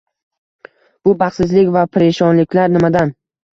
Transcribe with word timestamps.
Bu 1.09 1.13
baxtsizlik 1.19 1.71
va 1.77 1.85
parishonliklar 1.99 2.75
nimadan? 2.75 3.17